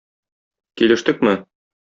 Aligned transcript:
Килештекме?.. 0.81 1.35